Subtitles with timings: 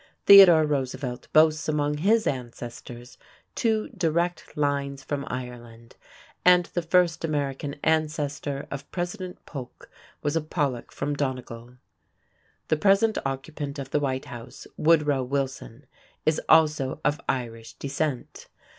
[0.25, 3.19] Theodore Roosevelt boasts among his ancestors
[3.53, 5.95] two direct lines from Ireland,
[6.43, 9.91] and the first American ancestor of President Polk
[10.23, 11.75] was a Pollock from Donegal.
[12.69, 15.85] The present occupant of the White House, Woodrow Wilson,
[16.25, 18.47] is also of Irish descent.